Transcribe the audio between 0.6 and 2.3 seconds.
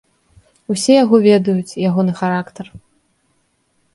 Усе яго ведаюць, ягоны